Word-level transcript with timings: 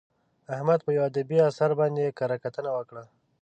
احمد 0.55 0.79
په 0.83 0.89
یوه 0.95 1.05
ادبي 1.11 1.37
اثر 1.49 1.69
باندې 1.79 2.15
کره 2.19 2.37
کتنه 2.43 2.69
وکړه. 2.73 3.03